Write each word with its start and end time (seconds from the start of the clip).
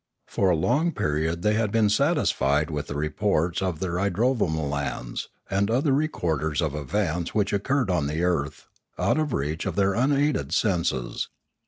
For 0.25 0.49
a 0.49 0.55
long 0.55 0.93
period 0.93 1.43
they 1.43 1.53
had 1.53 1.71
been 1.71 1.87
satisfied 1.87 2.71
with 2.71 2.87
the 2.87 2.95
re 2.95 3.09
ports 3.11 3.61
of 3.61 3.79
their 3.79 3.99
idrovamolans, 3.99 5.27
and 5.47 5.69
other 5.69 5.91
recorders 5.91 6.59
of 6.59 6.73
events 6.73 7.35
which 7.35 7.53
occurred 7.53 7.91
on 7.91 8.07
the 8.07 8.23
earth, 8.23 8.65
out 8.97 9.19
of 9.19 9.31
reach 9.31 9.67
of 9.67 9.75
their 9.75 9.93
unaided 9.93 10.53
senses. 10.55 11.29